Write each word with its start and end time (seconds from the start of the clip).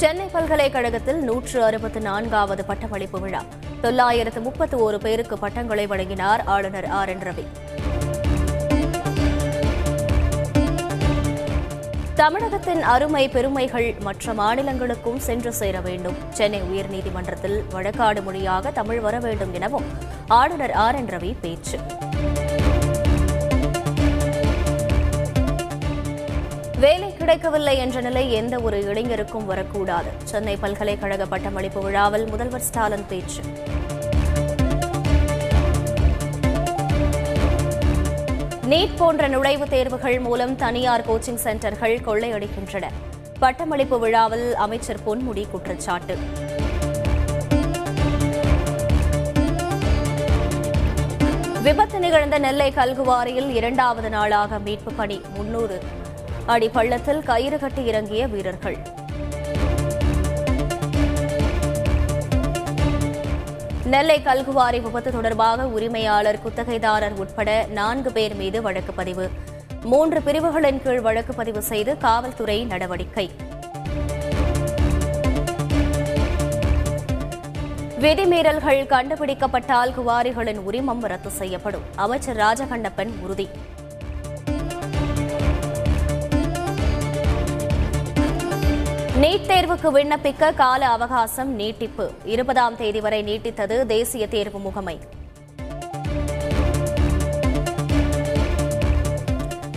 சென்னை 0.00 0.26
பல்கலைக்கழகத்தில் 0.32 1.20
நூற்று 1.22 1.64
அறுபத்து 1.64 2.00
நான்காவது 2.00 2.64
பட்டமளிப்பு 2.64 3.20
விழா. 3.20 3.40
தொள்ளாயிரத்து 3.80 4.40
முப்பத்து 4.40 4.78
ஒரு 4.78 4.98
பேருக்கு 4.98 5.38
பட்டங்களை 5.38 5.86
வழங்கினார் 5.86 6.44
ஆளுநர் 6.44 6.86
ஆர் 6.86 7.08
என் 7.08 7.18
ரவி. 7.18 7.44
தமிழகத்தின் 12.14 12.82
அருமை 12.82 13.28
பெருமைகள் 13.28 13.94
மற்ற 14.00 14.32
மாநிலங்களுக்கும் 14.32 15.18
சென்று 15.18 15.52
சேர 15.52 15.80
வேண்டும். 15.80 16.16
சென்னை 16.30 16.62
உயர்நீதிமன்றத்தில் 16.62 17.58
வழக்காடு 17.72 18.22
மொழியாக 18.22 18.70
தமிழ் 18.70 19.00
வர 19.00 19.18
வேண்டும் 19.18 19.54
எனவும் 19.54 19.84
ஆளுநர் 20.28 20.72
ஆர் 20.72 20.94
என் 20.94 21.06
ரவி 21.06 21.34
பேச்சு. 21.40 21.78
கிடைக்கவில்லை 27.26 27.78
என்ற 27.78 28.00
நிலை 28.00 28.32
எந்த 28.32 28.58
ஒரு 28.58 28.78
இளைஞருக்கும் 28.80 29.44
வரக்கூடாது. 29.44 30.08
சென்னை 30.24 30.56
பல்கலைக்கழக 30.56 31.26
பட்டமளிப்பு 31.26 31.80
விழாவில் 31.80 32.26
முதல்வர் 32.26 32.60
ஸ்டாலின் 32.60 33.04
பேச்சு. 33.08 33.42
நீட் 38.68 38.96
போன்ற 38.96 39.28
நுழைவுத் 39.28 39.68
தேர்வுகள் 39.68 40.18
மூலம் 40.18 40.56
தனியார் 40.56 41.10
கோச்சிங் 41.10 41.34
சென்டர்கள் 41.34 41.98
கொள்ளையடிக்கின்றன. 41.98 42.84
பட்டமளிப்பு 43.38 43.98
விழாவில் 43.98 44.54
அமைச்சர் 44.54 44.98
பொன்முடி 45.06 45.50
குற்றச்சாட்டு. 45.50 46.18
விபத்து 51.62 51.98
நிகழ்ந்த 51.98 52.38
நெல்லை 52.38 52.72
கல்குவாரியில் 52.76 53.48
இரண்டாவது 53.48 54.10
நாளாக 54.10 54.58
மீட்பு 54.58 54.92
பணி 54.92 55.20
முன்னூறு. 55.36 56.04
அடி 56.46 56.68
பள்ளத்தில் 56.68 57.22
கயிறு 57.22 57.58
கட்டி 57.58 57.84
இறங்கிய 57.84 58.26
வீரர்கள். 58.26 58.76
நெல்லை 63.84 64.22
கல்குவாரி 64.24 64.82
விபத்து 64.82 65.12
தொடர்பாக 65.12 65.66
உரிமையாளர் 65.66 66.38
குத்தகைதாரர் 66.38 67.16
உட்பட 67.16 67.66
நான்கு 67.70 68.12
பேர் 68.12 68.34
மீது 68.34 68.62
வழக்கு 68.62 68.92
பதிவு. 68.92 69.30
மூன்று 69.82 70.22
பிரிவுகளின் 70.22 70.82
கீழ் 70.82 71.00
வழக்கு 71.00 71.34
பதிவு 71.34 71.62
செய்து 71.62 71.98
காவல்துறை 71.98 72.64
நடவடிக்கை. 72.64 73.30
விதிமீறல்கள் 78.00 78.86
கண்டுபிடிக்கப்பட்டால் 78.86 79.92
குவாரிகளின் 79.98 80.58
உரிமம் 80.58 81.00
ரத்து 81.00 81.30
செய்யப்படும். 81.30 81.82
அமைச்சர் 81.96 82.36
ராஜகண்ணப்பன் 82.36 83.12
உறுதி. 83.20 83.48
நீட் 89.20 89.48
தேர்வுக்கு 89.50 89.90
விண்ணப்பிக்க 89.94 90.54
கால 90.54 90.88
அவகாசம் 90.88 91.54
நீட்டிப்பு. 91.54 92.10
இருபதாம் 92.24 92.76
தேதி 92.76 93.00
வரை 93.00 93.22
நீட்டித்தது 93.24 93.86
தேசிய 93.86 94.28
தேர்வு 94.28 94.58
முகமை. 94.58 95.00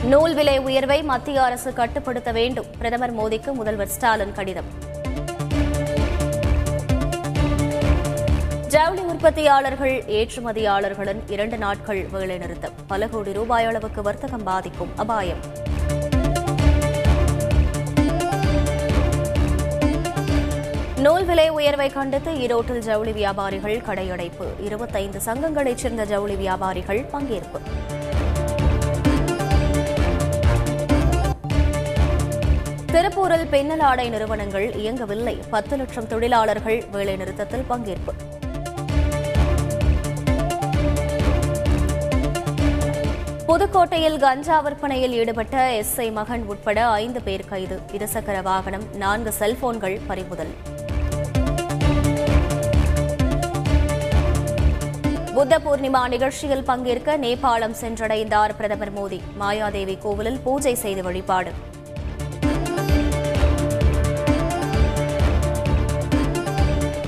நூல் 0.04 0.34
விலை 0.34 0.58
உயர்வை 0.58 1.04
மத்திய 1.04 1.44
அரசு 1.44 1.74
கட்டுப்படுத்த 1.74 2.32
வேண்டும். 2.32 2.66
பிரதமர் 2.78 3.16
மோடிக்கு 3.16 3.54
முதல்வர் 3.54 3.88
ஸ்டாலின் 3.88 4.32
கடிதம். 4.32 4.70
ஜவுளி 8.68 9.02
உற்பத்தியாளர்கள் 9.02 10.04
ஏற்றுமதியாளர்களின் 10.08 11.20
இரண்டு 11.28 11.58
நாட்கள் 11.58 12.06
வேலைநிறுத்தம். 12.06 12.74
பல 12.88 13.08
கோடி 13.08 13.34
ரூபாய் 13.34 13.66
அளவுக்கு 13.66 14.02
வர்த்தகம் 14.02 14.44
பாதிக்கும் 14.44 14.92
அபாயம். 14.96 15.59
நூல் 21.10 21.26
விலை 21.26 21.50
உயர்வை 21.50 21.90
கண்டித்து 21.90 22.32
ஈரோட்டில் 22.32 22.78
ஜவுளி 22.78 23.12
வியாபாரிகள் 23.12 23.78
கடையடைப்பு. 23.88 24.46
இருபத்தைந்து 24.64 25.20
சங்கங்களைச் 25.26 25.76
சேர்ந்த 25.76 26.06
ஜவுளி 26.06 26.36
வியாபாரிகள் 26.36 27.00
பங்கேற்பு. 27.14 27.60
திருப்பூரில் 32.86 33.48
பின்னல் 33.50 33.80
ஆடை 33.80 34.10
நிறுவனங்கள் 34.10 34.76
இயங்கவில்லை. 34.76 35.40
பத்து 35.50 35.78
லட்சம் 35.78 36.08
தொழிலாளர்கள் 36.08 36.84
வேலைநிறுத்தத்தில் 36.94 37.66
பங்கேற்பு. 37.70 38.14
புதுக்கோட்டையில் 43.48 44.20
கஞ்சா 44.20 44.60
விற்பனையில் 44.60 45.12
ஈடுபட்ட 45.12 45.84
எஸ்ஐ 45.84 46.12
மகன் 46.12 46.46
உட்பட 46.46 46.88
ஐந்து 46.88 47.22
பேர் 47.22 47.50
கைது. 47.50 47.80
இருசக்கர 47.92 48.42
வாகனம் 48.42 48.84
நான்கு 48.96 49.34
செல்போன்கள் 49.40 50.00
பறிமுதல். 50.08 50.54
புத்த 55.40 55.60
பூர்ணிமா 55.60 56.08
நிகழ்ச்சியில் 56.08 56.64
பங்கேற்க 56.64 57.18
நேபாளம் 57.18 57.76
சென்றடைந்தார் 57.82 58.56
பிரதமர் 58.58 58.94
மோடி. 58.94 59.20
மாயாதேவி 59.42 59.98
கோவிலில் 59.98 60.40
பூஜை 60.40 60.76
செய்து 60.76 61.04
வழிபாடு. 61.04 61.52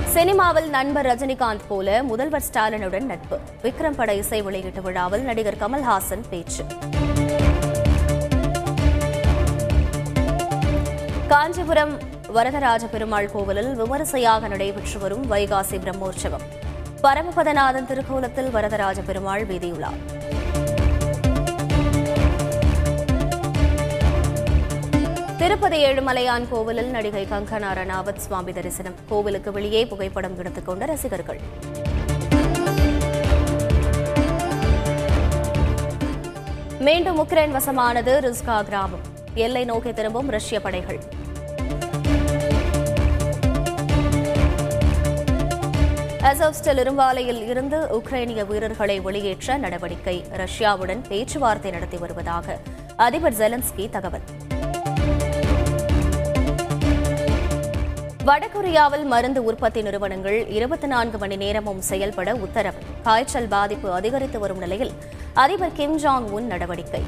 சினிமாவில் 0.04 0.70
நண்பர் 0.70 1.06
ரஜினிகாந்த் 1.06 1.66
போல 1.68 2.02
முதல்வர் 2.02 2.42
ஸ்டாலினுடன் 2.42 3.06
நட்பு. 3.06 3.38
விக்ரம் 3.62 3.96
பட 3.96 4.14
இசை 4.14 4.42
வெளியீட்டு 4.42 4.82
விழாவில் 4.82 5.22
நடிகர் 5.22 5.60
கமல்ஹாசன் 5.60 6.24
பேச்சு. 6.30 6.64
காஞ்சிபுரம் 11.28 11.98
வரதராஜ 12.32 12.86
பெருமாள் 12.86 13.30
கோவிலில் 13.30 13.74
விமரிசையாக 13.74 14.48
நடைபெற்று 14.48 14.98
வரும் 14.98 15.30
வைகாசி 15.30 15.78
பிரம்மோற்சவம். 15.86 16.46
பரமபதநாதன் 17.02 17.86
திருக்கோலத்தில் 17.86 18.50
வரதராஜ 18.50 19.00
பெருமாள் 19.00 19.46
வீதியுள்ளார் 19.46 19.96
திருப்பதி 25.38 25.84
ஏழுமலையான் 25.84 26.48
கோவிலில் 26.50 26.90
நடிகை 26.90 27.26
கங்கனா 27.30 27.72
ரணாவத் 27.74 28.16
சுவாமி 28.16 28.52
தரிசனம். 28.52 28.94
கோவிலுக்கு 29.08 29.52
வெளியே 29.52 29.86
புகைப்படம் 29.86 30.38
எடுத்துக் 30.38 30.66
கொண்ட 30.66 30.84
ரசிகர்கள். 30.84 31.40
மீண்டும் 36.78 37.18
உக்ரைன் 37.18 37.50
வசமானது 37.50 38.20
ரிஸ்கா 38.20 38.62
கிராமம். 38.62 39.00
எல்லை 39.34 39.64
நோக்கி 39.64 39.92
திரும்பும் 39.92 40.28
ரஷ்ய 40.28 40.60
படைகள். 40.60 40.98
அசோவ்ஸ்டல் 46.32 46.78
இரும்பாலையில் 46.82 47.48
இருந்து 47.48 47.78
உக்ரைனிய 47.78 48.46
வீரர்களை 48.46 49.00
வெளியேற்ற 49.00 49.56
நடவடிக்கை. 49.56 50.24
ரஷ்யாவுடன் 50.36 51.00
பேச்சுவார்த்தை 51.08 51.70
நடத்தி 51.70 51.96
வருவதாக 51.96 52.58
அதிபர் 52.96 53.32
ஜெலன்ஸ்கி 53.32 53.90
தகவல். 53.90 54.20
வடகொரியாவில் 58.26 59.04
மருந்து 59.04 59.44
உற்பத்தி 59.44 59.82
நிறுவனங்கள் 59.82 60.48
இருபத்தி 60.48 60.86
நான்கு 60.86 61.18
மணி 61.18 61.36
நேரமும் 61.36 61.80
செயல்பட 61.80 62.34
உத்தரவு. 62.34 62.78
காய்ச்சல் 63.02 63.48
பாதிப்பு 63.48 63.92
அதிகரித்து 63.92 64.38
வரும் 64.38 64.58
நிலையில் 64.58 64.92
அதிபர் 65.32 65.72
கிம் 65.72 65.98
ஜாங் 65.98 66.30
உன் 66.30 66.46
நடவடிக்கை. 66.46 67.02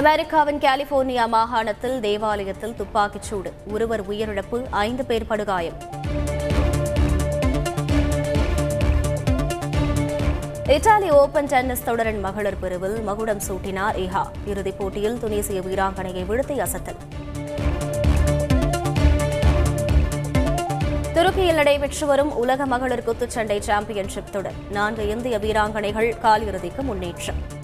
அமெரிக்காவின் 0.00 0.58
கலிபோர்னியா 0.58 1.28
மாகாணத்தில் 1.28 2.00
தேவாலயத்தில் 2.00 2.74
துப்பாக்கிச் 2.74 3.22
சூடு. 3.22 3.52
ஒருவர் 3.72 4.10
உயிரிழப்பு 4.10 4.64
ஐந்து 4.70 5.04
பேர் 5.04 5.26
படுகாயம். 5.26 5.72
இத்தாலி 10.66 11.10
ஓபன் 11.10 11.46
டென்னிஸ் 11.46 11.84
தொடரின் 11.84 12.20
மகளிர் 12.20 12.58
பிரிவில் 12.58 13.00
மகுடம் 13.00 13.38
சூட்டினார் 13.38 13.96
இஹா. 13.96 14.26
இறுதிப் 14.46 14.78
போட்டியில் 14.78 15.18
துனிசிய 15.24 15.60
வீராங்கனையை 15.60 16.24
வீழ்த்தி 16.24 16.66
அசத்தல். 16.66 16.96
துருக்கியில் 21.12 21.54
நடைபெற்று 21.54 22.06
வரும் 22.06 22.36
உலக 22.36 22.66
மகளிர் 22.66 23.04
குத்துச்சண்டை 23.06 23.58
சாம்பியன்ஷிப் 23.58 24.32
தொடர். 24.32 24.54
நான்கு 24.70 25.08
இந்திய 25.08 25.38
வீராங்கனைகள் 25.38 26.18
காலிறுதிக்கு 26.18 26.82
முன்னேற்றம். 26.82 27.58